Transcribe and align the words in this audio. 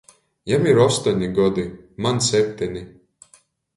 Jam 0.51 0.69
ir 0.69 0.79
ostoni 0.85 1.29
godi, 1.39 1.67
maņ 2.07 2.25
septeni. 2.31 2.83